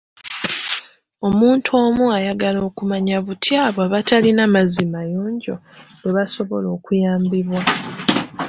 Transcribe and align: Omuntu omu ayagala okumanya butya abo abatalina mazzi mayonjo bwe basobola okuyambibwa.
Omuntu 1.27 1.69
omu 1.83 2.03
ayagala 2.17 2.59
okumanya 2.69 3.17
butya 3.25 3.57
abo 3.67 3.79
abatalina 3.87 4.43
mazzi 4.53 4.83
mayonjo 4.93 5.55
bwe 5.99 6.11
basobola 6.15 6.67
okuyambibwa. 6.77 7.61